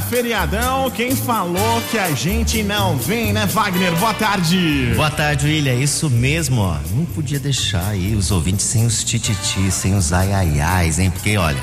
Feriadão. 0.00 0.90
Quem 0.90 1.14
falou 1.14 1.82
que 1.90 1.98
a 1.98 2.10
gente 2.12 2.62
não 2.62 2.96
vem, 2.96 3.32
né, 3.32 3.46
Wagner? 3.46 3.94
Boa 3.96 4.14
tarde. 4.14 4.92
Boa 4.94 5.10
tarde, 5.10 5.46
William. 5.46 5.74
Isso 5.74 6.08
mesmo, 6.08 6.60
ó. 6.60 6.76
Não 6.94 7.04
podia 7.04 7.38
deixar 7.38 7.88
aí 7.88 8.14
os 8.14 8.30
ouvintes 8.30 8.66
sem 8.66 8.86
os 8.86 9.04
tititi, 9.04 9.70
sem 9.70 9.94
os 9.94 10.12
ai 10.12 10.32
ai 10.32 10.60
ais, 10.60 10.98
hein? 10.98 11.10
Porque, 11.10 11.36
olha, 11.36 11.62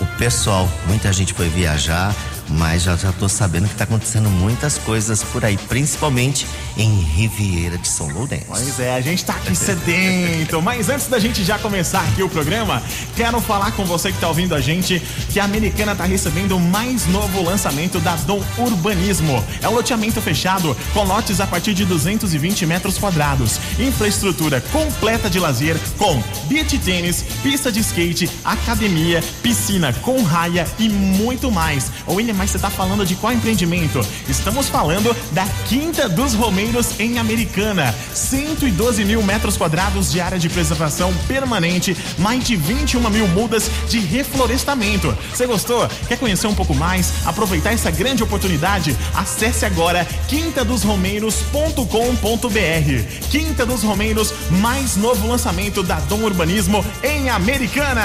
o 0.00 0.06
pessoal, 0.18 0.68
muita 0.86 1.12
gente 1.12 1.32
foi 1.32 1.48
viajar 1.48 2.14
mas 2.48 2.82
já 2.82 2.96
já 2.96 3.12
tô 3.12 3.28
sabendo 3.28 3.68
que 3.68 3.74
tá 3.74 3.84
acontecendo 3.84 4.28
muitas 4.28 4.78
coisas 4.78 5.22
por 5.22 5.44
aí, 5.44 5.56
principalmente 5.56 6.46
em 6.76 7.00
Riviera 7.00 7.78
de 7.78 7.88
São 7.88 8.08
Lourenço. 8.08 8.46
Pois 8.48 8.80
é, 8.80 8.94
a 8.94 9.00
gente 9.00 9.24
tá 9.24 9.34
aqui 9.34 9.54
sedento, 9.54 10.60
mas 10.62 10.88
antes 10.88 11.06
da 11.06 11.18
gente 11.18 11.44
já 11.44 11.58
começar 11.58 12.00
aqui 12.00 12.22
o 12.22 12.28
programa, 12.28 12.82
quero 13.16 13.40
falar 13.40 13.72
com 13.72 13.84
você 13.84 14.12
que 14.12 14.18
tá 14.18 14.28
ouvindo 14.28 14.54
a 14.54 14.60
gente 14.60 15.00
que 15.30 15.40
a 15.40 15.44
Americana 15.44 15.94
tá 15.94 16.04
recebendo 16.04 16.56
o 16.56 16.60
mais 16.60 17.06
novo 17.06 17.42
lançamento 17.42 18.00
da 18.00 18.16
Dom 18.16 18.42
Urbanismo. 18.58 19.44
É 19.60 19.68
um 19.68 19.74
loteamento 19.74 20.20
fechado 20.20 20.76
com 20.92 21.04
lotes 21.04 21.40
a 21.40 21.46
partir 21.46 21.74
de 21.74 21.84
220 21.84 22.66
metros 22.66 22.98
quadrados, 22.98 23.58
infraestrutura 23.78 24.60
completa 24.72 25.28
de 25.28 25.38
lazer 25.38 25.76
com 25.98 26.22
beach 26.48 26.78
tênis, 26.78 27.24
pista 27.42 27.70
de 27.70 27.80
skate, 27.80 28.30
academia, 28.44 29.22
piscina 29.42 29.92
com 30.02 30.22
raia 30.22 30.66
e 30.78 30.88
muito 30.88 31.50
mais. 31.50 31.90
O 32.06 32.20
mas 32.32 32.50
você 32.50 32.56
está 32.56 32.70
falando 32.70 33.04
de 33.04 33.14
qual 33.14 33.32
empreendimento? 33.32 34.00
Estamos 34.28 34.68
falando 34.68 35.14
da 35.32 35.44
Quinta 35.66 36.08
dos 36.08 36.34
Romeiros 36.34 36.98
em 36.98 37.18
Americana. 37.18 37.94
112 38.14 39.04
mil 39.04 39.22
metros 39.22 39.56
quadrados 39.56 40.10
de 40.10 40.20
área 40.20 40.38
de 40.38 40.48
preservação 40.48 41.12
permanente, 41.26 41.96
mais 42.18 42.44
de 42.44 42.56
21 42.56 43.08
mil 43.10 43.28
mudas 43.28 43.70
de 43.88 43.98
reflorestamento. 43.98 45.16
Você 45.30 45.46
gostou? 45.46 45.88
Quer 46.08 46.18
conhecer 46.18 46.46
um 46.46 46.54
pouco 46.54 46.74
mais? 46.74 47.12
Aproveitar 47.26 47.72
essa 47.72 47.90
grande 47.90 48.22
oportunidade? 48.22 48.96
Acesse 49.14 49.64
agora 49.64 50.06
quintadosromeiros.com.br. 50.28 53.28
Quinta 53.30 53.66
dos 53.66 53.82
Romeiros, 53.82 54.32
mais 54.50 54.96
novo 54.96 55.26
lançamento 55.26 55.82
da 55.82 55.96
Dom 56.00 56.22
Urbanismo 56.22 56.84
em 57.02 57.30
Americana. 57.30 58.02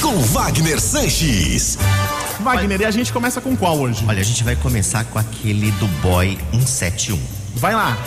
Com 0.00 0.18
Wagner 0.20 0.80
Sanches. 0.80 1.76
Wagner, 2.42 2.80
e 2.80 2.84
a 2.84 2.90
gente 2.90 3.12
começa 3.12 3.40
com 3.40 3.56
qual 3.56 3.78
hoje? 3.78 4.04
Olha, 4.06 4.20
a 4.20 4.24
gente 4.24 4.44
vai 4.44 4.54
começar 4.56 5.04
com 5.04 5.18
aquele 5.18 5.70
do 5.72 5.86
Boy 6.00 6.38
171. 6.52 7.18
Vai 7.56 7.74
lá. 7.74 7.98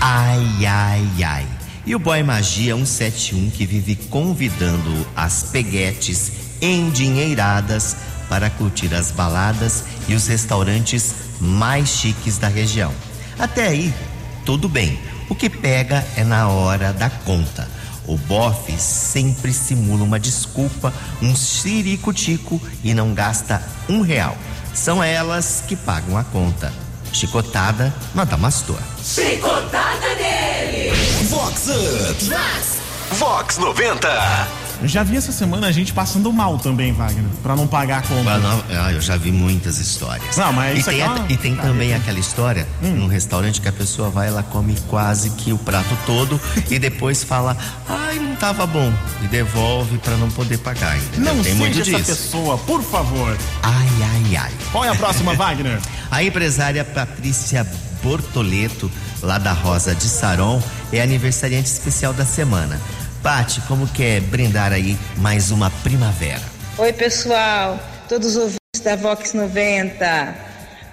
Ai, 0.00 0.66
ai, 0.66 1.08
ai. 1.24 1.46
E 1.86 1.94
o 1.94 1.98
Boy 1.98 2.22
Magia 2.22 2.74
171 2.74 3.50
que 3.50 3.64
vive 3.64 3.94
convidando 3.94 5.06
as 5.14 5.44
peguetes 5.44 6.32
endinheiradas 6.60 7.96
para 8.28 8.50
curtir 8.50 8.92
as 8.94 9.10
baladas 9.10 9.84
e 10.08 10.14
os 10.14 10.26
restaurantes 10.26 11.14
mais 11.40 11.88
chiques 11.88 12.38
da 12.38 12.48
região. 12.48 12.92
Até 13.38 13.68
aí, 13.68 13.94
tudo 14.44 14.68
bem. 14.68 14.98
O 15.28 15.34
que 15.34 15.48
pega 15.48 16.06
é 16.16 16.24
na 16.24 16.48
hora 16.48 16.92
da 16.92 17.08
conta. 17.08 17.68
O 18.06 18.16
bofe 18.16 18.78
sempre 18.78 19.52
simula 19.52 20.04
uma 20.04 20.20
desculpa, 20.20 20.92
um 21.22 21.34
ciricutico 21.34 22.60
e 22.82 22.92
não 22.92 23.14
gasta 23.14 23.62
um 23.88 24.02
real. 24.02 24.36
São 24.74 25.02
elas 25.02 25.62
que 25.66 25.76
pagam 25.76 26.18
a 26.18 26.24
conta. 26.24 26.72
Chicotada 27.12 27.94
na 28.14 28.24
Damastor. 28.24 28.78
Chicotada 29.02 30.14
nele! 30.16 30.90
Vox 31.28 31.68
Up! 31.68 32.24
Vox 33.16 33.58
90! 33.58 34.63
Eu 34.82 34.88
já 34.88 35.02
vi 35.02 35.16
essa 35.16 35.32
semana 35.32 35.66
a 35.66 35.72
gente 35.72 35.92
passando 35.92 36.32
mal 36.32 36.58
também, 36.58 36.92
Wagner, 36.92 37.24
para 37.42 37.56
não 37.56 37.66
pagar 37.66 37.98
a 37.98 38.02
conta. 38.02 38.30
Ah, 38.70 38.92
eu 38.92 39.00
já 39.00 39.16
vi 39.16 39.32
muitas 39.32 39.78
histórias. 39.78 40.36
Não, 40.36 40.52
mas 40.52 40.80
e, 40.80 40.82
tem, 40.82 41.00
é 41.00 41.06
uma... 41.06 41.26
e 41.28 41.36
tem 41.36 41.56
também 41.56 41.94
ah, 41.94 41.96
aquela 41.96 42.18
história 42.18 42.66
hum. 42.82 42.90
num 42.90 43.06
restaurante 43.06 43.60
que 43.60 43.68
a 43.68 43.72
pessoa 43.72 44.10
vai, 44.10 44.28
ela 44.28 44.42
come 44.42 44.76
quase 44.88 45.30
que 45.30 45.52
o 45.52 45.58
prato 45.58 45.96
todo 46.06 46.40
e 46.70 46.78
depois 46.78 47.22
fala, 47.22 47.56
ai, 47.88 48.18
não 48.18 48.36
tava 48.36 48.66
bom. 48.66 48.92
E 49.22 49.26
devolve 49.28 49.98
para 49.98 50.16
não 50.16 50.30
poder 50.30 50.58
pagar. 50.58 50.96
Entendeu? 50.96 51.34
Não 51.34 51.42
tem 51.42 51.56
seja 51.56 51.80
essa 51.80 51.90
disso. 51.90 52.06
pessoa, 52.06 52.58
por 52.58 52.82
favor. 52.82 53.36
Ai, 53.62 53.88
ai, 54.02 54.36
ai. 54.36 54.52
Qual 54.72 54.84
é 54.84 54.88
a 54.88 54.94
próxima, 54.94 55.32
Wagner? 55.36 55.80
a 56.10 56.22
empresária 56.22 56.84
Patrícia 56.84 57.66
Bortoleto, 58.02 58.90
lá 59.22 59.38
da 59.38 59.52
Rosa 59.52 59.94
de 59.94 60.04
Saron, 60.04 60.62
é 60.92 61.02
aniversariante 61.02 61.68
especial 61.68 62.12
da 62.12 62.24
semana. 62.24 62.78
Pati, 63.24 63.62
como 63.62 63.88
que 63.88 64.02
é 64.02 64.20
brindar 64.20 64.70
aí 64.70 64.98
mais 65.16 65.50
uma 65.50 65.70
primavera? 65.82 66.42
Oi, 66.76 66.92
pessoal, 66.92 67.80
todos 68.06 68.28
os 68.28 68.36
ouvintes 68.36 68.82
da 68.84 68.96
Vox 68.96 69.32
90. 69.32 70.34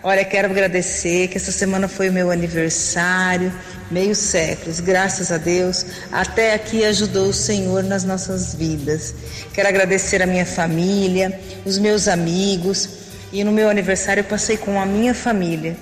Olha, 0.02 0.24
quero 0.24 0.50
agradecer 0.50 1.28
que 1.28 1.36
essa 1.36 1.52
semana 1.52 1.90
foi 1.90 2.10
o 2.10 2.14
meu 2.14 2.32
aniversário, 2.32 3.52
meio 3.92 4.16
séculos, 4.16 4.80
graças 4.80 5.30
a 5.30 5.38
Deus, 5.38 5.86
até 6.10 6.54
aqui 6.54 6.86
ajudou 6.86 7.28
o 7.28 7.34
Senhor 7.34 7.84
nas 7.84 8.06
nossas 8.06 8.56
vidas. 8.56 9.14
Quero 9.54 9.68
agradecer 9.68 10.22
a 10.22 10.26
minha 10.26 10.46
família, 10.46 11.38
os 11.66 11.78
meus 11.78 12.08
amigos, 12.08 12.92
e 13.34 13.44
no 13.44 13.52
meu 13.52 13.70
aniversário 13.70 14.22
eu 14.22 14.26
passei 14.26 14.56
com 14.56 14.80
a 14.80 14.86
minha 14.86 15.14
família, 15.14 15.76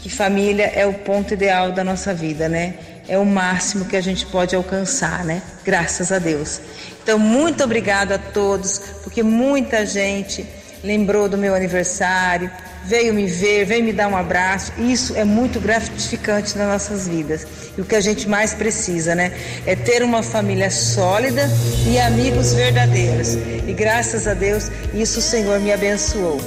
que 0.00 0.10
família 0.10 0.64
é 0.74 0.84
o 0.84 0.94
ponto 0.94 1.32
ideal 1.32 1.70
da 1.70 1.84
nossa 1.84 2.12
vida, 2.12 2.48
né? 2.48 2.74
É 3.08 3.18
o 3.18 3.24
máximo 3.24 3.84
que 3.84 3.96
a 3.96 4.00
gente 4.00 4.26
pode 4.26 4.54
alcançar, 4.54 5.24
né? 5.24 5.42
Graças 5.64 6.12
a 6.12 6.18
Deus. 6.18 6.60
Então, 7.02 7.18
muito 7.18 7.64
obrigado 7.64 8.12
a 8.12 8.18
todos, 8.18 8.78
porque 9.02 9.22
muita 9.22 9.84
gente 9.84 10.46
lembrou 10.84 11.28
do 11.28 11.38
meu 11.38 11.54
aniversário, 11.54 12.50
veio 12.84 13.14
me 13.14 13.26
ver, 13.26 13.64
veio 13.64 13.84
me 13.84 13.92
dar 13.92 14.08
um 14.08 14.16
abraço. 14.16 14.72
Isso 14.78 15.16
é 15.16 15.24
muito 15.24 15.60
gratificante 15.60 16.56
nas 16.56 16.68
nossas 16.68 17.08
vidas. 17.08 17.46
E 17.76 17.80
o 17.80 17.84
que 17.84 17.94
a 17.94 18.00
gente 18.00 18.28
mais 18.28 18.54
precisa, 18.54 19.14
né? 19.14 19.32
É 19.66 19.74
ter 19.76 20.02
uma 20.02 20.22
família 20.22 20.70
sólida 20.70 21.48
e 21.86 21.98
amigos 21.98 22.52
verdadeiros. 22.52 23.34
E 23.34 23.72
graças 23.72 24.26
a 24.26 24.34
Deus, 24.34 24.70
isso 24.94 25.18
o 25.18 25.22
Senhor 25.22 25.60
me 25.60 25.72
abençoou. 25.72 26.40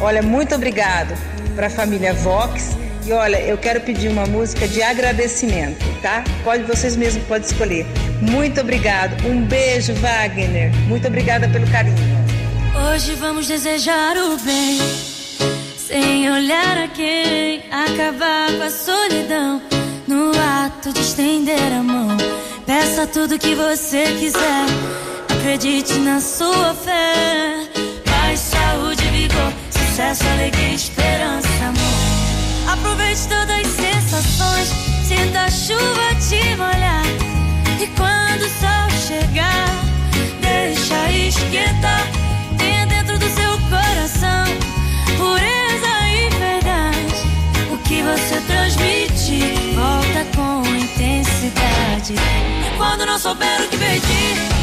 Olha, 0.00 0.22
muito 0.22 0.54
obrigado 0.54 1.14
para 1.54 1.68
a 1.68 1.70
família 1.70 2.12
Vox 2.12 2.76
e 3.06 3.12
olha, 3.12 3.38
eu 3.40 3.58
quero 3.58 3.80
pedir 3.80 4.08
uma 4.08 4.24
música 4.26 4.66
de 4.66 4.82
agradecimento, 4.82 5.84
tá? 6.00 6.24
Pode 6.42 6.62
vocês 6.64 6.96
mesmos 6.96 7.22
podem 7.24 7.46
escolher. 7.46 7.86
Muito 8.20 8.60
obrigado. 8.60 9.26
Um 9.26 9.42
beijo, 9.44 9.92
Wagner. 9.94 10.74
Muito 10.86 11.06
obrigada 11.06 11.48
pelo 11.48 11.66
carinho. 11.70 11.96
Hoje 12.90 13.14
vamos 13.14 13.46
desejar 13.46 14.16
o 14.16 14.36
bem, 14.38 14.78
sem 15.76 16.30
olhar 16.30 16.78
a 16.78 16.88
quem, 16.88 17.62
acabar 17.70 18.50
com 18.56 18.62
a 18.62 18.70
solidão. 18.70 19.62
No 20.06 20.30
ato 20.64 20.92
de 20.92 21.00
estender 21.00 21.72
a 21.72 21.82
mão, 21.82 22.16
peça 22.66 23.06
tudo 23.06 23.38
que 23.38 23.54
você 23.54 24.04
quiser. 24.18 24.66
Acredite 25.30 25.94
na 25.94 26.20
sua 26.20 26.74
fé. 26.74 27.68
Paz, 28.04 28.40
saúde, 28.40 29.04
vigor, 29.08 29.52
sucesso, 29.70 30.24
alegria, 30.26 30.74
esperança. 30.74 31.53
Aproveite 32.66 33.28
todas 33.28 33.50
as 33.50 33.66
sensações, 33.66 34.68
sinta 35.06 35.42
a 35.42 35.50
chuva 35.50 36.14
te 36.28 36.56
molhar. 36.56 37.04
E 37.80 37.86
quando 37.88 38.42
o 38.42 38.48
sol 38.48 38.90
chegar, 39.06 39.68
deixa 40.40 41.10
esquentar. 41.10 42.06
Tenha 42.58 42.86
dentro 42.86 43.18
do 43.18 43.28
seu 43.28 43.50
coração 43.68 44.44
pureza 45.16 46.08
e 46.08 46.30
verdade. 46.38 47.72
O 47.72 47.78
que 47.78 48.02
você 48.02 48.40
transmite, 48.46 49.54
volta 49.74 50.24
com 50.34 50.62
intensidade. 50.74 52.14
Quando 52.76 53.06
não 53.06 53.18
souber 53.18 53.60
o 53.60 53.68
que 53.68 53.76
pedir, 53.76 54.53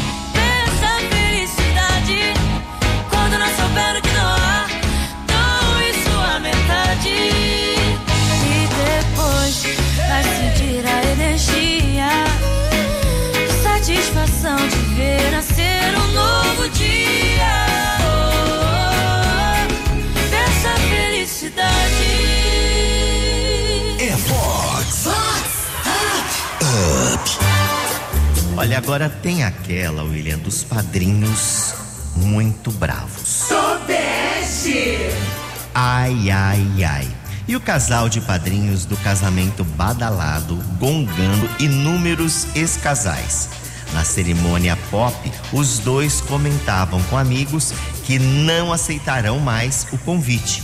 agora 28.92 29.08
tem 29.08 29.42
aquela, 29.42 30.02
William, 30.02 30.36
dos 30.36 30.62
padrinhos 30.62 31.74
muito 32.14 32.70
bravos. 32.72 33.26
Sudeste! 33.26 35.08
Ai, 35.74 36.30
ai, 36.30 36.84
ai 36.84 37.08
e 37.48 37.56
o 37.56 37.60
casal 37.60 38.10
de 38.10 38.20
padrinhos 38.20 38.84
do 38.84 38.94
casamento 38.98 39.64
badalado, 39.64 40.56
gongando 40.78 41.48
inúmeros 41.58 42.46
ex-casais. 42.54 43.48
Na 43.94 44.04
cerimônia 44.04 44.76
pop, 44.90 45.16
os 45.54 45.78
dois 45.78 46.20
comentavam 46.20 47.02
com 47.04 47.16
amigos 47.16 47.72
que 48.04 48.18
não 48.18 48.74
aceitarão 48.74 49.40
mais 49.40 49.86
o 49.90 49.96
convite. 49.96 50.62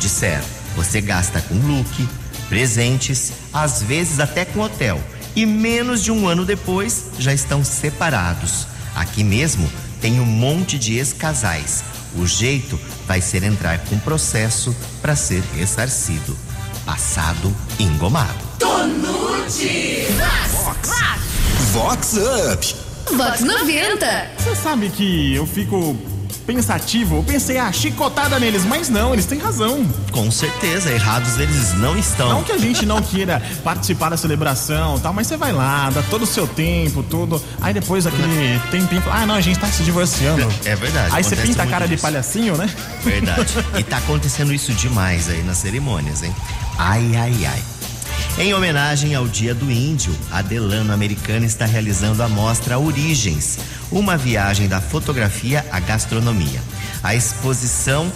Disseram: 0.00 0.44
você 0.74 1.00
gasta 1.00 1.40
com 1.40 1.54
look, 1.54 2.08
presentes, 2.48 3.32
às 3.52 3.80
vezes 3.80 4.18
até 4.18 4.44
com 4.44 4.58
hotel, 4.58 5.00
e 5.36 5.44
menos 5.46 6.02
de 6.02 6.10
um 6.10 6.26
ano 6.28 6.44
depois 6.44 7.06
já 7.18 7.32
estão 7.32 7.64
separados. 7.64 8.66
Aqui 8.94 9.24
mesmo 9.24 9.70
tem 10.00 10.20
um 10.20 10.26
monte 10.26 10.78
de 10.78 10.96
ex-casais. 10.96 11.84
O 12.16 12.26
jeito 12.26 12.78
vai 13.06 13.20
ser 13.20 13.42
entrar 13.42 13.78
com 13.86 13.98
processo 13.98 14.74
para 15.02 15.16
ser 15.16 15.42
ressarcido. 15.56 16.36
Passado 16.84 17.54
engomado. 17.78 18.38
Tonute! 18.58 20.06
Vox. 20.50 20.90
Vox 21.72 22.14
Up! 22.52 22.76
Vox 23.16 23.40
90. 23.40 24.30
Você 24.38 24.54
sabe 24.54 24.88
que 24.90 25.34
eu 25.34 25.46
fico 25.46 25.96
pensativo, 26.46 27.16
eu 27.16 27.22
pensei, 27.22 27.58
ah, 27.58 27.72
chicotada 27.72 28.38
neles, 28.38 28.64
mas 28.64 28.88
não, 28.88 29.12
eles 29.12 29.26
têm 29.26 29.38
razão. 29.38 29.86
Com 30.12 30.30
certeza, 30.30 30.90
errados 30.90 31.38
eles 31.38 31.74
não 31.74 31.96
estão. 31.96 32.28
Não 32.28 32.44
que 32.44 32.52
a 32.52 32.58
gente 32.58 32.86
não 32.86 33.02
queira 33.02 33.42
participar 33.62 34.10
da 34.10 34.16
celebração 34.16 34.98
tal, 34.98 35.12
mas 35.12 35.26
você 35.26 35.36
vai 35.36 35.52
lá, 35.52 35.90
dá 35.90 36.02
todo 36.02 36.22
o 36.22 36.26
seu 36.26 36.46
tempo, 36.46 37.02
tudo. 37.02 37.42
Aí 37.60 37.72
depois 37.72 38.06
aquele 38.06 38.60
tempinho, 38.70 39.02
ah, 39.10 39.26
não, 39.26 39.34
a 39.34 39.40
gente 39.40 39.58
tá 39.58 39.66
se 39.66 39.82
divorciando. 39.82 40.46
É 40.64 40.76
verdade. 40.76 41.14
Aí 41.14 41.22
você 41.24 41.36
pinta 41.36 41.62
a 41.62 41.66
cara 41.66 41.86
de 41.86 41.94
disso. 41.94 42.02
palhacinho, 42.02 42.56
né? 42.56 42.68
Verdade. 43.02 43.54
E 43.78 43.82
tá 43.82 43.98
acontecendo 43.98 44.52
isso 44.52 44.72
demais 44.72 45.28
aí 45.28 45.42
nas 45.42 45.58
cerimônias, 45.58 46.22
hein? 46.22 46.34
Ai, 46.78 47.16
ai, 47.16 47.46
ai. 47.46 47.62
Em 48.36 48.52
homenagem 48.52 49.14
ao 49.14 49.28
Dia 49.28 49.54
do 49.54 49.70
Índio, 49.70 50.12
a 50.28 50.42
Delano 50.42 50.92
Americana 50.92 51.46
está 51.46 51.64
realizando 51.64 52.20
a 52.20 52.28
mostra 52.28 52.80
Origens, 52.80 53.60
uma 53.92 54.16
viagem 54.16 54.66
da 54.66 54.80
fotografia 54.80 55.64
à 55.70 55.78
gastronomia. 55.78 56.60
A 57.00 57.14
exposição 57.14 58.10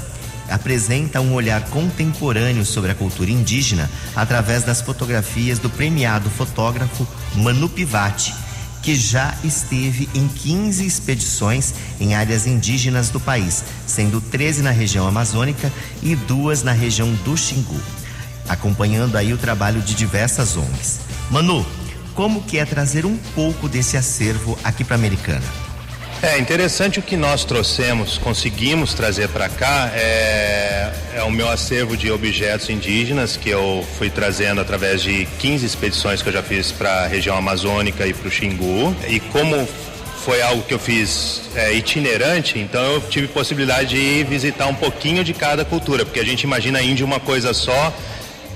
apresenta 0.50 1.20
um 1.20 1.35
olhar 1.35 1.62
contemporâneo 1.67 2.65
sobre 2.65 2.91
a 2.91 2.97
cultura 2.97 3.31
indígena 3.31 3.88
através 4.17 4.65
das 4.65 4.82
fotografias 4.82 5.61
do 5.61 5.70
premiado 5.70 6.29
fotógrafo 6.31 7.06
Manu 7.37 7.69
Pivati, 7.69 8.35
que 8.82 8.97
já 8.97 9.32
esteve 9.44 10.09
em 10.12 10.26
15 10.26 10.85
expedições 10.85 11.75
em 12.00 12.17
áreas 12.17 12.44
indígenas 12.44 13.09
do 13.09 13.21
país, 13.21 13.62
sendo 13.87 14.21
13 14.21 14.62
na 14.62 14.73
região 14.73 15.06
amazônica 15.06 15.73
e 16.03 16.17
duas 16.17 16.64
na 16.64 16.73
região 16.73 17.12
do 17.25 17.37
Xingu, 17.37 17.81
acompanhando 18.49 19.17
aí 19.17 19.33
o 19.33 19.39
trabalho 19.39 19.81
de 19.81 19.95
diversas 19.95 20.56
ONGs. 20.56 21.00
Manu, 21.31 21.65
como 22.15 22.43
que 22.43 22.59
é 22.59 22.65
trazer 22.65 23.06
um 23.06 23.17
pouco 23.35 23.69
desse 23.69 23.97
acervo 23.97 24.59
aqui 24.65 24.83
para 24.83 24.97
Americana? 24.97 25.45
É 26.21 26.37
interessante 26.37 26.99
o 26.99 27.03
que 27.03 27.17
nós 27.17 27.45
trouxemos, 27.45 28.19
conseguimos 28.19 28.93
trazer 28.93 29.29
para 29.29 29.49
cá 29.49 29.89
é, 29.95 30.93
é 31.15 31.23
o 31.23 31.31
meu 31.31 31.49
acervo 31.49 31.97
de 31.97 32.11
objetos 32.11 32.69
indígenas 32.71 33.37
que 33.37 33.49
eu 33.49 33.87
fui 33.97 34.11
trazendo 34.11 34.61
através 34.61 35.00
de 35.00 35.27
15 35.39 35.65
expedições 35.65 36.21
que 36.21 36.29
eu 36.29 36.33
já 36.33 36.43
fiz 36.43 36.73
para 36.73 37.05
a 37.05 37.06
região 37.06 37.37
amazônica 37.37 38.05
e 38.05 38.12
para 38.12 38.27
o 38.27 38.31
Xingu. 38.33 38.97
E 39.06 39.21
como 39.21 39.69
foi 40.25 40.43
algo 40.43 40.62
que 40.65 40.75
eu 40.75 40.79
fiz 40.81 41.43
é, 41.55 41.73
itinerante, 41.73 42.59
então 42.59 42.83
eu 42.95 43.00
tive 43.00 43.29
possibilidade 43.29 43.91
de 43.91 44.25
visitar 44.25 44.67
um 44.67 44.75
pouquinho 44.75 45.23
de 45.23 45.33
cada 45.33 45.65
cultura, 45.65 46.05
porque 46.05 46.19
a 46.19 46.25
gente 46.25 46.43
imagina 46.43 46.83
índio 46.83 47.06
uma 47.06 47.21
coisa 47.21 47.55
só 47.55 47.95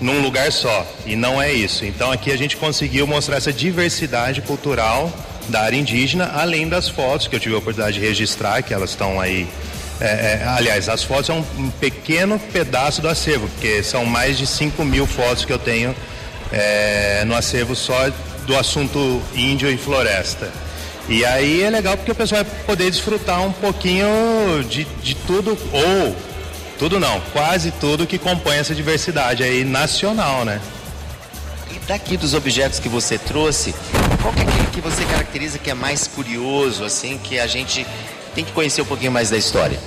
num 0.02 0.20
lugar 0.20 0.52
só 0.52 0.86
e 1.06 1.16
não 1.16 1.40
é 1.40 1.52
isso. 1.52 1.84
Então 1.84 2.10
aqui 2.10 2.30
a 2.30 2.36
gente 2.36 2.56
conseguiu 2.56 3.06
mostrar 3.06 3.36
essa 3.36 3.52
diversidade 3.52 4.42
cultural 4.42 5.10
da 5.48 5.62
área 5.62 5.76
indígena, 5.76 6.30
além 6.34 6.68
das 6.68 6.88
fotos 6.88 7.26
que 7.26 7.36
eu 7.36 7.40
tive 7.40 7.54
a 7.54 7.58
oportunidade 7.58 7.98
de 7.98 8.06
registrar, 8.06 8.62
que 8.62 8.74
elas 8.74 8.90
estão 8.90 9.20
aí. 9.20 9.48
é, 10.00 10.04
é, 10.04 10.44
aliás, 10.46 10.88
as 10.88 11.02
fotos 11.02 11.26
são 11.26 11.46
um 11.56 11.70
pequeno 11.70 12.38
pedaço 12.52 13.00
do 13.00 13.08
acervo, 13.08 13.48
porque 13.48 13.82
são 13.82 14.04
mais 14.04 14.36
de 14.36 14.46
5 14.46 14.84
mil 14.84 15.06
fotos 15.06 15.44
que 15.44 15.52
eu 15.52 15.58
tenho 15.58 15.94
é, 16.52 17.24
no 17.24 17.34
acervo 17.34 17.74
só 17.74 18.10
do 18.46 18.56
assunto 18.56 19.22
índio 19.34 19.70
e 19.70 19.76
floresta. 19.76 20.50
E 21.08 21.24
aí 21.24 21.62
é 21.62 21.70
legal 21.70 21.96
porque 21.96 22.12
o 22.12 22.14
pessoal 22.14 22.44
vai 22.44 22.52
poder 22.64 22.90
desfrutar 22.90 23.42
um 23.42 23.52
pouquinho 23.52 24.06
de, 24.68 24.84
de 25.02 25.14
tudo, 25.14 25.58
ou 25.72 26.16
tudo 26.82 26.98
não, 26.98 27.20
quase 27.32 27.70
tudo 27.70 28.08
que 28.08 28.18
compõe 28.18 28.56
essa 28.56 28.74
diversidade 28.74 29.44
aí 29.44 29.62
nacional, 29.62 30.44
né? 30.44 30.60
E 31.70 31.78
daqui 31.86 32.16
dos 32.16 32.34
objetos 32.34 32.80
que 32.80 32.88
você 32.88 33.16
trouxe, 33.16 33.72
qual 34.20 34.34
que 34.34 34.40
é 34.40 34.42
aquele 34.42 34.66
que 34.66 34.80
você 34.80 35.04
caracteriza 35.04 35.60
que 35.60 35.70
é 35.70 35.74
mais 35.74 36.08
curioso, 36.08 36.82
assim, 36.82 37.18
que 37.18 37.38
a 37.38 37.46
gente 37.46 37.86
tem 38.34 38.44
que 38.44 38.50
conhecer 38.50 38.82
um 38.82 38.84
pouquinho 38.84 39.12
mais 39.12 39.30
da 39.30 39.36
história? 39.36 39.78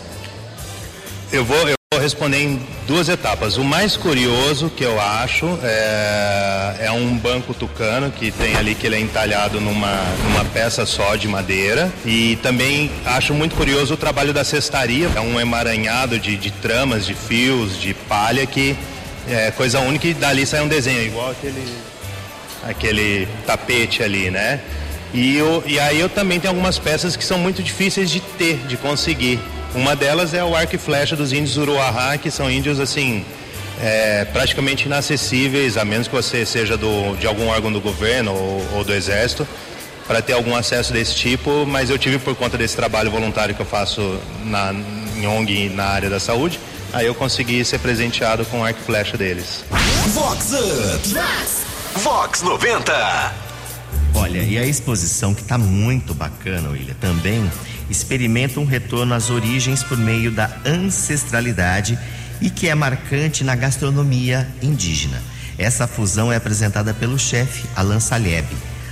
Eu 1.34 1.44
vou, 1.44 1.68
eu 1.68 1.76
vou 1.96 2.02
responder 2.02 2.44
em 2.44 2.62
duas 2.86 3.08
etapas. 3.08 3.56
O 3.56 3.64
mais 3.64 3.96
curioso 3.96 4.70
que 4.70 4.84
eu 4.84 5.00
acho 5.00 5.58
é, 5.64 6.88
é 6.88 6.92
um 6.92 7.18
banco 7.18 7.54
tucano 7.54 8.12
que 8.12 8.32
tem 8.32 8.54
ali 8.58 8.76
que 8.76 8.86
ele 8.86 8.98
é 8.98 9.00
entalhado 9.00 9.62
numa, 9.62 10.04
numa 10.24 10.44
peça 10.46 10.86
só 10.86 11.16
de 11.16 11.26
madeira. 11.26 11.90
E 12.06 12.38
também 12.44 12.92
acho 13.06 13.34
muito 13.34 13.56
curioso 13.56 13.94
o 13.94 13.98
trabalho 13.98 14.34
da 14.34 14.44
cestaria. 14.44 15.10
É 15.16 15.22
um 15.22 15.40
emaranhado 15.40 16.20
de, 16.20 16.36
de 16.36 16.52
tramas, 16.52 17.06
de 17.06 17.14
fios, 17.14 17.80
de 17.80 17.94
palha 17.94 18.46
que 18.46 18.76
é 19.30 19.52
coisa 19.52 19.80
única 19.80 20.06
e 20.08 20.14
dali 20.14 20.46
sai 20.46 20.62
um 20.62 20.68
desenho, 20.68 21.02
igual 21.02 21.32
aquele, 21.32 21.66
aquele 22.68 23.28
tapete 23.48 24.04
ali, 24.04 24.30
né? 24.30 24.60
E, 25.14 25.38
eu, 25.38 25.64
e 25.66 25.80
aí 25.80 25.98
eu 25.98 26.10
também 26.10 26.42
tenho 26.42 26.52
algumas 26.52 26.78
peças 26.78 27.16
que 27.16 27.24
são 27.24 27.40
muito 27.40 27.64
difíceis 27.64 28.12
de 28.12 28.20
ter, 28.20 28.58
de 28.68 28.76
conseguir. 28.76 29.40
Uma 29.76 29.94
delas 29.94 30.34
é 30.34 30.42
o 30.44 30.56
arco 30.56 30.76
e 30.76 30.78
flecha 30.78 31.18
dos 31.18 31.34
índios 31.34 31.58
Uruahá, 31.58 32.18
que 32.18 32.32
são 32.32 32.50
índios 32.50 32.80
assim 32.80 33.26
é, 33.82 34.24
praticamente 34.26 34.86
inacessíveis, 34.86 35.76
a 35.76 35.84
menos 35.84 36.08
que 36.08 36.16
você 36.16 36.46
seja 36.46 36.78
do, 36.78 37.16
de 37.18 37.28
algum 37.28 37.48
órgão 37.48 37.72
do 37.72 37.82
governo 37.82 38.32
ou, 38.32 38.66
ou 38.78 38.84
do 38.86 38.94
exército, 38.94 39.46
para 40.08 40.22
ter 40.22 40.32
algum 40.32 40.56
acesso 40.56 40.94
desse 40.94 41.16
tipo. 41.16 41.66
Mas 41.66 41.90
eu 41.90 41.98
tive 41.98 42.18
por 42.20 42.34
conta 42.36 42.58
desse 42.58 42.76
trabalho 42.76 43.12
voluntário 43.12 43.54
que 43.54 43.62
eu 43.62 43.66
faço 43.66 44.18
na, 44.46 44.74
em 45.18 45.28
ONG 45.28 45.70
na 45.70 45.86
área 45.86 46.10
da 46.10 46.22
saúde, 46.22 46.58
aí 46.94 47.06
eu 47.06 47.14
consegui 47.14 47.64
ser 47.66 47.80
presenteado 47.80 48.46
com 48.46 48.62
o 48.62 48.64
arco 48.64 48.80
e 48.82 48.86
flecha 48.86 49.18
deles. 49.18 49.66
Vox 50.14 50.54
Up! 50.54 52.00
Vox 52.02 52.42
90! 52.42 53.46
Olha, 54.14 54.42
e 54.42 54.58
a 54.58 54.66
exposição 54.66 55.34
que 55.34 55.42
está 55.42 55.58
muito 55.58 56.14
bacana, 56.14 56.70
William, 56.70 56.96
também 57.02 57.52
experimenta 57.90 58.60
um 58.60 58.66
retorno 58.66 59.14
às 59.14 59.30
origens 59.30 59.84
por 59.84 59.98
meio 59.98 60.32
da 60.32 60.50
ancestralidade 60.66 61.98
e 62.42 62.50
que 62.50 62.68
é 62.68 62.76
marcante 62.76 63.44
na 63.44 63.56
gastronomia 63.56 64.48
indígena. 64.62 65.22
Essa 65.58 65.88
fusão 65.88 66.32
é 66.32 66.36
apresentada 66.36 66.94
pelo 66.94 67.18
chefe 67.18 67.66
Alan 67.76 68.00
Saleb. 68.00 68.48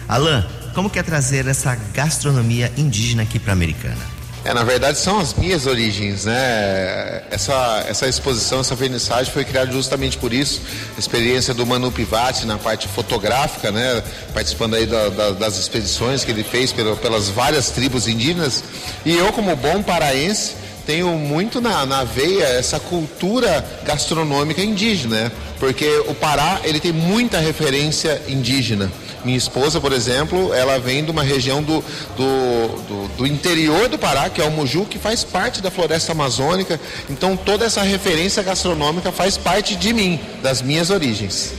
Alan, 0.08 0.46
como 0.74 0.90
que 0.90 1.00
é 1.00 1.04
trazer 1.04 1.48
essa 1.48 1.76
gastronomia 1.94 2.72
indígena 2.78 3.24
aqui 3.24 3.40
para 3.40 3.52
a 3.52 3.54
Americana? 3.54 4.23
É, 4.46 4.54
na 4.54 4.64
verdade 4.64 5.00
são 5.00 5.20
as 5.20 5.34
minhas 5.34 5.66
origens, 5.66 6.26
né? 6.26 7.24
Essa, 7.32 7.86
essa 7.88 8.08
exposição, 8.08 8.60
essa 8.60 8.76
vernissagem 8.76 9.32
foi 9.32 9.46
criada 9.46 9.72
justamente 9.72 10.18
por 10.18 10.34
isso. 10.34 10.62
A 10.98 11.00
experiência 11.00 11.54
do 11.54 11.66
Manu 11.66 11.90
Pivati 11.92 12.46
na 12.46 12.58
parte 12.58 12.88
fotográfica, 12.90 13.72
né? 13.72 14.04
Participando 14.34 14.76
aí 14.76 14.86
da, 14.86 15.08
da, 15.10 15.32
das 15.32 15.58
expedições 15.58 16.26
que 16.26 16.32
ele 16.32 16.44
fez 16.44 16.74
pelo, 16.74 16.98
pelas 16.98 17.30
várias 17.30 17.70
tribos 17.70 18.06
indígenas. 18.06 18.64
E 19.06 19.16
eu, 19.16 19.32
como 19.32 19.56
bom 19.56 19.82
paraense, 19.82 20.56
tenho 20.86 21.08
muito 21.18 21.62
na, 21.62 21.86
na 21.86 22.04
veia 22.04 22.46
essa 22.46 22.80
cultura 22.82 23.64
gastronômica 23.86 24.62
indígena, 24.62 25.24
né? 25.24 25.32
porque 25.58 25.88
o 26.08 26.14
Pará 26.14 26.60
ele 26.66 26.78
tem 26.78 26.92
muita 26.92 27.40
referência 27.40 28.22
indígena. 28.28 28.92
Minha 29.24 29.38
esposa, 29.38 29.80
por 29.80 29.94
exemplo, 29.94 30.54
ela 30.54 30.78
vem 30.80 31.04
de 31.04 31.12
uma 31.12 31.24
região 31.24 31.64
do, 31.64 31.84
do, 32.18 32.68
do, 32.88 33.08
do 33.18 33.28
interior 33.28 33.88
do 33.88 33.98
Pará, 33.98 34.30
que 34.30 34.42
é 34.42 34.46
o 34.46 34.52
Muju, 34.52 34.86
que 34.86 35.00
faz 35.00 35.24
parte 35.24 35.62
da 35.62 35.72
floresta 35.72 36.12
amazônica. 36.12 36.80
Então 37.10 37.38
toda 37.38 37.66
essa 37.66 37.82
referência 37.82 38.44
gastronômica 38.44 39.12
faz 39.12 39.38
parte 39.38 39.76
de 39.76 39.94
mim, 39.94 40.20
das 40.42 40.62
minhas 40.62 40.90
origens. 40.90 41.54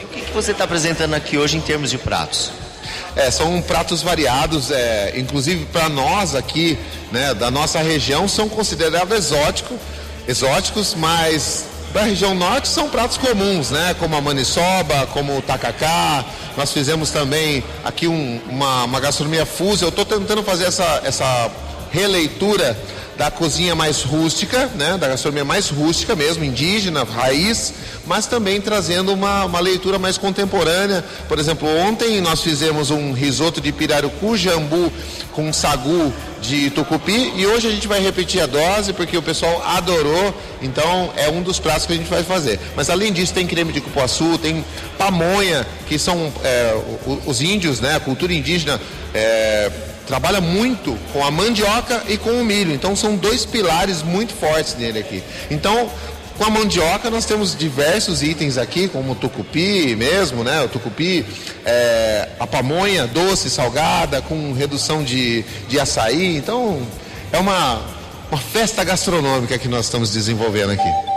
E 0.00 0.04
o 0.04 0.08
que, 0.08 0.20
que 0.22 0.32
você 0.32 0.50
está 0.50 0.64
apresentando 0.64 1.14
aqui 1.14 1.38
hoje 1.38 1.56
em 1.56 1.60
termos 1.60 1.90
de 1.90 1.98
pratos? 1.98 2.50
É, 3.14 3.30
são 3.30 3.62
pratos 3.62 4.02
variados, 4.02 4.70
é, 4.70 5.14
inclusive 5.16 5.64
para 5.66 5.88
nós 5.88 6.34
aqui, 6.34 6.78
né, 7.10 7.32
da 7.32 7.50
nossa 7.50 7.80
região, 7.80 8.28
são 8.28 8.48
considerados 8.48 9.16
exótico, 9.16 9.74
exóticos, 10.28 10.94
mas 10.94 11.64
da 11.94 12.02
região 12.02 12.34
norte 12.34 12.68
são 12.68 12.90
pratos 12.90 13.16
comuns, 13.16 13.70
né, 13.70 13.96
como 13.98 14.14
a 14.16 14.20
maniçoba, 14.20 15.06
como 15.14 15.38
o 15.38 15.40
tacacá. 15.40 16.24
Nós 16.56 16.72
fizemos 16.72 17.10
também 17.10 17.62
aqui 17.84 18.08
um- 18.08 18.40
uma, 18.48 18.84
uma 18.84 19.00
gastronomia 19.00 19.44
fusa. 19.44 19.84
Eu 19.84 19.90
estou 19.90 20.04
tentando 20.04 20.42
fazer 20.42 20.64
essa, 20.64 21.02
essa 21.04 21.50
releitura 21.90 22.76
da 23.16 23.30
cozinha 23.30 23.74
mais 23.74 24.02
rústica, 24.02 24.66
né, 24.74 24.98
da 24.98 25.08
gastronomia 25.08 25.44
mais 25.44 25.70
rústica 25.70 26.14
mesmo, 26.14 26.44
indígena, 26.44 27.04
raiz, 27.04 27.72
mas 28.06 28.26
também 28.26 28.60
trazendo 28.60 29.12
uma, 29.12 29.44
uma 29.44 29.60
leitura 29.60 29.98
mais 29.98 30.18
contemporânea. 30.18 31.04
Por 31.28 31.38
exemplo, 31.38 31.68
ontem 31.68 32.20
nós 32.20 32.42
fizemos 32.42 32.90
um 32.90 33.12
risoto 33.12 33.60
de 33.60 33.72
pirarucu, 33.72 34.36
jambu 34.36 34.92
com 35.32 35.52
sagu 35.52 36.12
de 36.40 36.70
tucupi 36.70 37.32
e 37.36 37.46
hoje 37.46 37.68
a 37.68 37.70
gente 37.70 37.88
vai 37.88 38.00
repetir 38.00 38.40
a 38.40 38.46
dose 38.46 38.92
porque 38.92 39.16
o 39.16 39.22
pessoal 39.22 39.62
adorou, 39.66 40.34
então 40.62 41.12
é 41.16 41.28
um 41.28 41.42
dos 41.42 41.58
pratos 41.58 41.86
que 41.86 41.92
a 41.92 41.96
gente 41.96 42.08
vai 42.08 42.22
fazer. 42.22 42.60
Mas 42.74 42.90
além 42.90 43.12
disso 43.12 43.32
tem 43.32 43.46
creme 43.46 43.72
de 43.72 43.80
cupuaçu, 43.80 44.38
tem 44.38 44.64
pamonha, 44.98 45.66
que 45.88 45.98
são 45.98 46.32
é, 46.44 46.74
os 47.26 47.40
índios, 47.40 47.80
né, 47.80 47.96
a 47.96 48.00
cultura 48.00 48.32
indígena 48.32 48.80
é, 49.14 49.70
trabalha 50.06 50.40
muito 50.40 50.96
com 51.12 51.24
a 51.24 51.30
mandioca 51.30 52.02
e 52.08 52.16
com 52.16 52.30
o 52.30 52.44
milho. 52.44 52.72
Então 52.72 52.94
são 52.94 53.16
dois 53.16 53.44
pilares 53.44 54.02
muito 54.02 54.32
fortes 54.34 54.74
nele 54.76 54.98
aqui. 54.98 55.22
Então, 55.50 55.90
com 56.38 56.44
a 56.44 56.50
mandioca 56.50 57.10
nós 57.10 57.24
temos 57.24 57.56
diversos 57.56 58.22
itens 58.22 58.58
aqui, 58.58 58.88
como 58.88 59.12
o 59.12 59.14
tucupi 59.14 59.96
mesmo, 59.96 60.44
né? 60.44 60.62
O 60.62 60.68
tucupi, 60.68 61.24
é, 61.64 62.28
a 62.38 62.46
pamonha 62.46 63.06
doce, 63.06 63.50
salgada, 63.50 64.20
com 64.22 64.52
redução 64.52 65.02
de, 65.02 65.44
de 65.68 65.80
açaí. 65.80 66.36
Então 66.36 66.80
é 67.32 67.38
uma, 67.38 67.80
uma 68.30 68.40
festa 68.40 68.84
gastronômica 68.84 69.58
que 69.58 69.68
nós 69.68 69.86
estamos 69.86 70.12
desenvolvendo 70.12 70.72
aqui. 70.72 71.15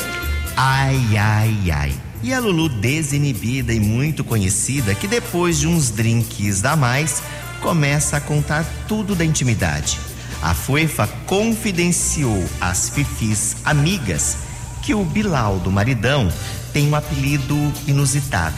Ai, 0.56 0.98
ai, 1.16 1.70
ai. 1.70 1.94
E 2.22 2.34
a 2.34 2.38
Lulu 2.38 2.68
desinibida 2.68 3.72
e 3.72 3.80
muito 3.80 4.22
conhecida 4.22 4.94
que 4.94 5.08
depois 5.08 5.58
de 5.58 5.66
uns 5.66 5.90
drinks 5.90 6.62
a 6.64 6.76
mais 6.76 7.22
começa 7.60 8.16
a 8.16 8.20
contar 8.20 8.64
tudo 8.88 9.14
da 9.14 9.24
intimidade. 9.24 9.98
A 10.42 10.54
Fuefa 10.54 11.06
confidenciou 11.26 12.44
às 12.60 12.88
fifis 12.88 13.56
amigas 13.64 14.38
que 14.82 14.94
o 14.94 15.04
Bilal 15.04 15.58
do 15.58 15.70
maridão 15.70 16.32
tem 16.72 16.88
um 16.88 16.94
apelido 16.94 17.54
inusitado, 17.86 18.56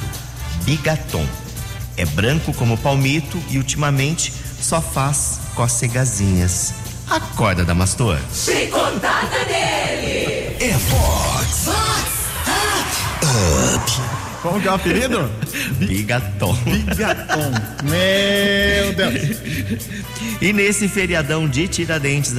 Bigaton. 0.65 1.27
É 1.97 2.05
branco 2.07 2.55
como 2.55 2.79
palmito 2.79 3.43
e 3.51 3.59
ultimamente 3.59 4.33
só 4.61 4.81
faz 4.81 5.41
cocegazinhas. 5.55 6.73
Acorda, 7.11 7.65
Damastor. 7.65 8.19
Chicotada 8.33 9.45
nele! 9.47 10.57
É 10.61 10.79
Fox! 10.79 11.65
Fox! 11.65 12.13
Up! 13.27 14.13
Up! 14.17 14.22
Como 14.43 14.61
que 14.61 14.67
é 14.67 14.71
o 14.73 14.75
apelido? 14.75 15.31
Bigaton. 15.79 16.53
Bigaton. 16.65 17.53
Meu 17.85 18.93
Deus. 18.93 19.39
E 20.41 20.53
nesse 20.53 20.89
feriadão 20.89 21.49
de 21.49 21.69
Tiradentes, 21.69 22.35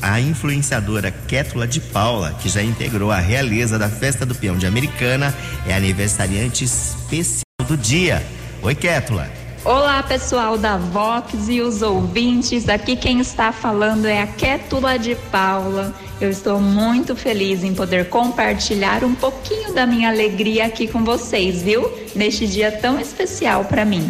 a 0.00 0.20
influenciadora 0.20 1.10
Kétula 1.10 1.66
de 1.66 1.80
Paula, 1.80 2.32
que 2.40 2.48
já 2.48 2.62
integrou 2.62 3.10
a 3.10 3.18
realeza 3.18 3.76
da 3.76 3.88
Festa 3.88 4.24
do 4.24 4.36
Peão 4.36 4.56
de 4.56 4.66
Americana, 4.66 5.34
é 5.66 5.74
aniversariante 5.74 6.64
especial 6.64 7.42
do 7.66 7.76
dia. 7.76 8.24
Oi, 8.62 8.74
Kétula. 8.76 9.28
Olá, 9.66 10.00
pessoal 10.00 10.56
da 10.56 10.76
Vox 10.76 11.48
e 11.48 11.60
os 11.60 11.82
ouvintes. 11.82 12.68
Aqui 12.68 12.94
quem 12.94 13.18
está 13.18 13.50
falando 13.50 14.06
é 14.06 14.22
a 14.22 14.26
Kétula 14.28 14.96
de 14.96 15.16
Paula. 15.16 15.92
Eu 16.20 16.30
estou 16.30 16.60
muito 16.60 17.16
feliz 17.16 17.64
em 17.64 17.74
poder 17.74 18.08
compartilhar 18.08 19.02
um 19.02 19.12
pouquinho 19.12 19.74
da 19.74 19.84
minha 19.84 20.08
alegria 20.08 20.66
aqui 20.66 20.86
com 20.86 21.04
vocês, 21.04 21.62
viu? 21.62 21.90
Neste 22.14 22.46
dia 22.46 22.70
tão 22.70 23.00
especial 23.00 23.64
para 23.64 23.84
mim. 23.84 24.08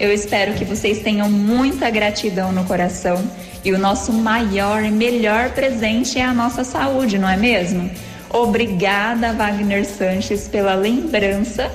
Eu 0.00 0.12
espero 0.12 0.54
que 0.54 0.64
vocês 0.64 0.98
tenham 0.98 1.30
muita 1.30 1.88
gratidão 1.90 2.50
no 2.50 2.64
coração 2.64 3.24
e 3.64 3.70
o 3.70 3.78
nosso 3.78 4.12
maior 4.12 4.82
e 4.82 4.90
melhor 4.90 5.50
presente 5.50 6.18
é 6.18 6.24
a 6.24 6.34
nossa 6.34 6.64
saúde, 6.64 7.18
não 7.18 7.28
é 7.28 7.36
mesmo? 7.36 7.88
Obrigada, 8.30 9.32
Wagner 9.32 9.84
Sanches, 9.84 10.48
pela 10.48 10.74
lembrança 10.74 11.70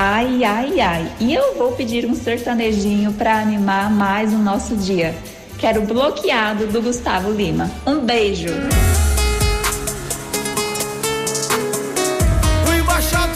Ai, 0.00 0.44
ai, 0.44 0.80
ai. 0.80 1.12
E 1.18 1.34
eu 1.34 1.56
vou 1.56 1.72
pedir 1.72 2.06
um 2.06 2.14
sertanejinho 2.14 3.12
para 3.14 3.40
animar 3.40 3.90
mais 3.90 4.32
o 4.32 4.38
nosso 4.38 4.76
dia. 4.76 5.12
Quero 5.58 5.82
bloqueado 5.82 6.68
do 6.68 6.80
Gustavo 6.80 7.32
Lima. 7.32 7.68
Um 7.84 8.06
beijo. 8.06 8.46
O 12.64 12.74
embaixador. 12.74 13.34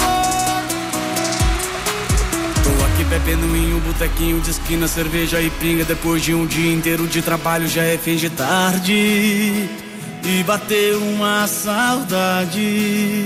Tô 2.62 2.84
aqui 2.84 3.04
bebendo 3.06 3.56
em 3.56 3.74
um 3.74 3.80
botequinho 3.80 4.40
de 4.40 4.50
esquina, 4.50 4.86
cerveja 4.86 5.40
e 5.40 5.50
pinga. 5.50 5.84
Depois 5.84 6.22
de 6.22 6.32
um 6.32 6.46
dia 6.46 6.72
inteiro 6.72 7.08
de 7.08 7.22
trabalho, 7.22 7.66
já 7.66 7.82
é 7.82 7.98
fim 7.98 8.14
de 8.14 8.30
tarde. 8.30 9.68
E 10.24 10.44
bateu 10.46 11.00
uma 11.00 11.44
saudade. 11.48 13.24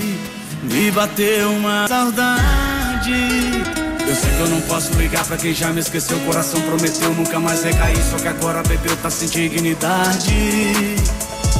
Me 0.63 0.89
bateu 0.89 1.51
uma 1.51 1.87
saudade 1.87 2.76
saudade. 3.07 3.63
Eu 4.07 4.15
sei 4.15 4.31
que 4.31 4.39
eu 4.39 4.47
não 4.47 4.61
posso 4.61 4.93
ligar 4.93 5.23
pra 5.25 5.35
quem 5.37 5.53
já 5.53 5.67
me 5.69 5.79
esqueceu. 5.79 6.17
O 6.17 6.21
coração 6.21 6.59
prometeu 6.61 7.13
nunca 7.13 7.39
mais 7.39 7.63
recair. 7.63 8.01
Só 8.03 8.17
que 8.17 8.27
agora 8.27 8.63
bebeu, 8.63 8.97
tá 8.97 9.09
sem 9.09 9.27
dignidade. 9.27 10.95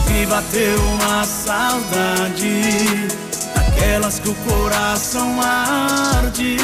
Me 0.10 0.25
bateu 0.25 0.80
uma 0.94 1.24
saudade. 1.25 2.62
Daquelas 3.56 4.20
que 4.20 4.30
o 4.30 4.36
coração 4.36 5.39
arde. 5.42 6.58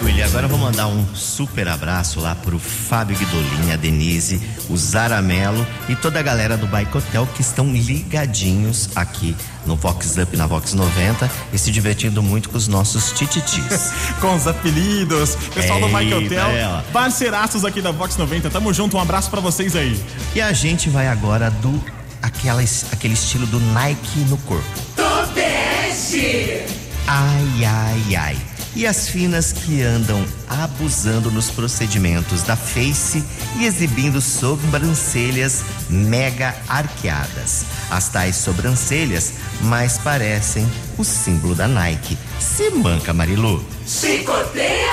William, 0.02 0.26
agora 0.26 0.46
eu 0.46 0.50
vou 0.50 0.58
mandar 0.58 0.88
um 0.88 1.06
super 1.14 1.68
abraço 1.68 2.22
lá 2.22 2.34
pro 2.34 2.58
Fábio 2.58 3.18
Guidolin, 3.18 3.74
a 3.74 3.76
Denise, 3.76 4.42
o 4.70 4.78
Zaramelo 4.78 5.68
e 5.90 5.96
toda 5.98 6.20
a 6.20 6.22
galera 6.22 6.56
do 6.56 6.66
Bike 6.66 6.98
Hotel 6.98 7.28
que 7.36 7.42
estão 7.42 7.74
ligadinhos 7.74 8.90
aqui 8.96 9.36
no 9.66 9.76
Vox 9.76 10.16
Up, 10.18 10.38
na 10.38 10.48
Vox 10.48 10.74
90 10.74 11.30
e 11.52 11.58
se 11.58 11.72
divertindo 11.72 12.24
muito 12.24 12.50
com 12.50 12.58
os 12.58 12.70
nossos 12.70 13.12
tititis. 13.12 13.92
com 14.22 14.34
os 14.34 14.48
apelidos, 14.48 15.36
pessoal 15.54 15.82
do 15.82 15.90
Bike 15.90 16.14
Hotel, 16.14 16.50
parceiraços 16.94 17.66
aqui 17.66 17.82
da 17.82 17.92
Vox 17.92 18.16
90, 18.16 18.50
tamo 18.50 18.74
junto, 18.74 18.96
um 18.96 19.02
abraço 19.02 19.30
para 19.30 19.42
vocês 19.42 19.76
aí. 19.76 20.02
E 20.34 20.40
a 20.40 20.54
gente 20.54 20.90
vai 20.90 21.10
agora 21.10 21.50
do 21.50 21.84
aquela, 22.22 22.62
aquele 22.94 23.14
estilo 23.14 23.46
do 23.48 23.60
Nike 23.60 24.20
no 24.30 24.38
corpo. 24.38 24.80
Topeste! 24.96 26.77
Ai, 27.08 27.66
ai, 27.66 28.16
ai 28.16 28.58
e 28.78 28.86
as 28.86 29.10
finas 29.10 29.52
que 29.52 29.82
andam 29.82 30.24
abusando 30.48 31.32
nos 31.32 31.50
procedimentos 31.50 32.44
da 32.44 32.56
face 32.56 33.24
e 33.56 33.66
exibindo 33.66 34.22
sobrancelhas 34.22 35.64
mega 35.90 36.56
arqueadas. 36.68 37.66
As 37.90 38.08
tais 38.10 38.36
sobrancelhas 38.36 39.34
mais 39.62 39.98
parecem 39.98 40.72
o 40.96 41.04
símbolo 41.04 41.56
da 41.56 41.68
Nike. 41.68 42.16
Se 42.40 42.70
manca, 42.70 43.14
Marilu. 43.16 43.66
Chicoteia 43.88 44.92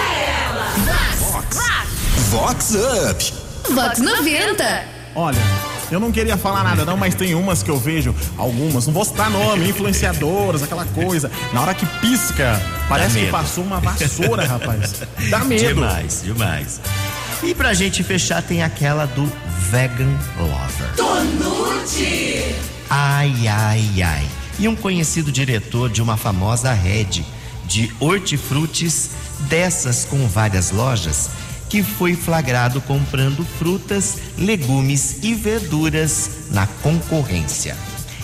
ela! 0.48 0.72
Vox, 1.18 1.58
Vox 2.30 2.70
Up! 3.10 3.34
Vox 3.74 3.98
90! 3.98 4.84
Olha, 5.14 5.38
eu 5.90 6.00
não 6.00 6.10
queria 6.10 6.36
falar 6.36 6.62
nada 6.64 6.84
não, 6.84 6.96
mas 6.96 7.14
tem 7.14 7.34
umas 7.34 7.62
que 7.62 7.70
eu 7.70 7.78
vejo, 7.78 8.14
algumas, 8.36 8.86
não 8.86 8.92
vou 8.92 9.04
citar 9.04 9.30
nome, 9.30 9.68
influenciadoras, 9.68 10.62
aquela 10.62 10.84
coisa. 10.86 11.30
Na 11.52 11.62
hora 11.62 11.74
que 11.74 11.86
pisca, 12.00 12.60
parece 12.88 13.20
que 13.20 13.26
passou 13.26 13.64
uma 13.64 13.80
vassoura, 13.80 14.46
rapaz. 14.46 15.02
Dá 15.30 15.44
medo. 15.44 15.74
Demais, 15.74 16.22
demais. 16.24 16.80
E 17.42 17.54
pra 17.54 17.74
gente 17.74 18.02
fechar 18.02 18.42
tem 18.42 18.62
aquela 18.62 19.06
do 19.06 19.30
Vegan 19.70 20.18
Lover. 20.38 20.94
Tonute! 20.96 22.54
Ai, 22.88 23.48
ai, 23.48 24.02
ai. 24.02 24.26
E 24.58 24.68
um 24.68 24.76
conhecido 24.76 25.32
diretor 25.32 25.90
de 25.90 26.00
uma 26.00 26.16
famosa 26.16 26.72
rede 26.72 27.24
de 27.66 27.92
hortifrutis 27.98 29.10
dessas 29.48 30.04
com 30.04 30.26
várias 30.28 30.70
lojas 30.70 31.30
que 31.74 31.82
foi 31.82 32.14
flagrado 32.14 32.80
comprando 32.80 33.44
frutas, 33.44 34.18
legumes 34.38 35.18
e 35.24 35.34
verduras 35.34 36.30
na 36.52 36.68
concorrência. 36.68 37.76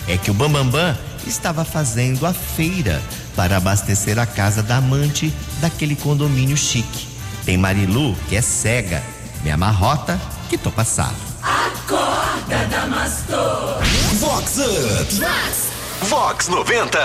É 0.07 0.17
que 0.17 0.31
o 0.31 0.33
Bambambam 0.33 0.97
estava 1.27 1.65
fazendo 1.65 2.25
a 2.25 2.31
feira 2.31 3.01
para 3.35 3.57
abastecer 3.57 4.17
a 4.17 4.25
casa 4.25 4.63
da 4.63 4.77
amante 4.77 5.33
daquele 5.59 5.97
condomínio 5.97 6.55
chique. 6.55 7.09
Tem 7.43 7.57
Marilu, 7.57 8.15
que 8.29 8.37
é 8.37 8.41
cega, 8.41 9.03
minha 9.43 9.57
marrota, 9.57 10.17
que 10.49 10.57
tô 10.57 10.71
passado. 10.71 11.17
Acorda, 11.43 12.65
Damastor! 12.69 13.83
Vox 14.13 14.59
Up! 14.59 15.15
Vox! 15.15 15.70
Vox 16.01 16.47
90. 16.47 16.99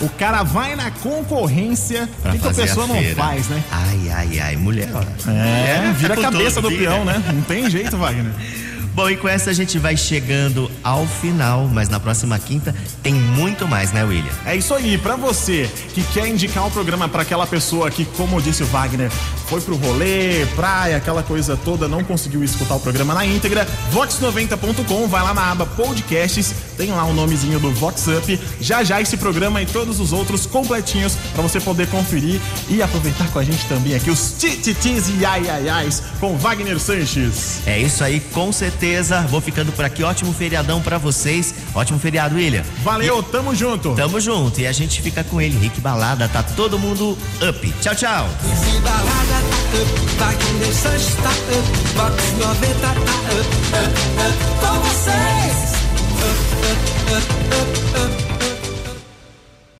O 0.00 0.08
cara 0.10 0.42
vai 0.42 0.76
na 0.76 0.90
concorrência. 0.90 2.08
O 2.24 2.30
que, 2.30 2.38
que 2.38 2.48
a 2.48 2.54
pessoa 2.54 2.84
a 2.84 2.88
não 2.88 3.02
faz, 3.14 3.48
né? 3.48 3.62
Ai, 3.70 4.10
ai, 4.10 4.40
ai, 4.40 4.56
mulher. 4.56 4.88
É, 5.26 5.92
vira 5.92 6.14
a 6.14 6.16
cabeça 6.16 6.60
do 6.60 6.68
peão, 6.68 7.04
né? 7.04 7.22
Não 7.32 7.42
tem 7.42 7.68
jeito, 7.68 7.96
Wagner. 7.96 8.32
Bom, 8.98 9.08
e 9.08 9.16
com 9.16 9.28
essa 9.28 9.50
a 9.50 9.52
gente 9.52 9.78
vai 9.78 9.96
chegando 9.96 10.68
ao 10.82 11.06
final, 11.06 11.68
mas 11.72 11.88
na 11.88 12.00
próxima 12.00 12.36
quinta 12.36 12.74
tem 13.00 13.14
muito 13.14 13.68
mais, 13.68 13.92
né, 13.92 14.02
William? 14.02 14.32
É 14.44 14.56
isso 14.56 14.74
aí, 14.74 14.98
para 14.98 15.14
você 15.14 15.70
que 15.94 16.02
quer 16.02 16.26
indicar 16.26 16.66
o 16.66 16.70
programa 16.72 17.08
para 17.08 17.22
aquela 17.22 17.46
pessoa 17.46 17.92
que, 17.92 18.04
como 18.04 18.42
disse 18.42 18.64
o 18.64 18.66
Wagner, 18.66 19.08
foi 19.46 19.60
pro 19.60 19.76
rolê, 19.76 20.44
praia, 20.56 20.96
aquela 20.96 21.22
coisa 21.22 21.56
toda, 21.56 21.86
não 21.86 22.02
conseguiu 22.02 22.42
escutar 22.42 22.74
o 22.74 22.80
programa 22.80 23.14
na 23.14 23.24
íntegra, 23.24 23.68
vox90.com, 23.94 25.06
vai 25.06 25.22
lá 25.22 25.32
na 25.32 25.52
aba 25.52 25.64
podcasts, 25.64 26.52
tem 26.76 26.90
lá 26.90 27.04
o 27.04 27.14
nomezinho 27.14 27.60
do 27.60 27.70
Vox 27.70 28.04
Up, 28.08 28.40
já 28.60 28.82
já 28.82 29.00
esse 29.00 29.16
programa 29.16 29.62
e 29.62 29.66
todos 29.66 30.00
os 30.00 30.12
outros 30.12 30.44
completinhos 30.44 31.14
para 31.34 31.42
você 31.42 31.60
poder 31.60 31.86
conferir 31.86 32.40
e 32.68 32.82
aproveitar 32.82 33.30
com 33.30 33.38
a 33.38 33.44
gente 33.44 33.64
também 33.66 33.94
aqui 33.94 34.10
os 34.10 34.34
tititis 34.36 35.08
e 35.08 35.24
ai 35.24 35.48
ai 35.48 35.68
ais 35.68 36.02
com 36.18 36.36
Wagner 36.36 36.80
Sanches. 36.80 37.60
É 37.64 37.78
isso 37.78 38.02
aí, 38.02 38.18
com 38.18 38.52
certeza 38.52 38.87
certeza. 38.88 39.20
Vou 39.28 39.40
ficando 39.40 39.72
por 39.72 39.84
aqui. 39.84 40.02
Ótimo 40.02 40.32
feriadão 40.32 40.80
para 40.80 40.98
vocês. 40.98 41.54
Ótimo 41.74 41.98
feriado, 41.98 42.36
William. 42.36 42.64
Valeu, 42.82 43.20
e... 43.20 43.22
tamo 43.24 43.54
junto. 43.54 43.94
Tamo 43.94 44.20
junto. 44.20 44.60
E 44.60 44.66
a 44.66 44.72
gente 44.72 45.02
fica 45.02 45.22
com 45.22 45.40
ele. 45.40 45.58
Rick 45.58 45.80
Balada, 45.80 46.28
tá 46.28 46.42
todo 46.42 46.78
mundo 46.78 47.16
up. 47.46 47.74
Tchau, 47.80 47.94
tchau. 47.94 48.24
Up, 48.24 48.80
up, 48.80 49.04
up, 49.04 49.28
up, 49.28 49.78
up. 49.78 50.08
Up, 56.18 56.34
up, 56.64 56.82
up, 57.10 57.26
up, 57.54 58.22
up. 58.22 58.27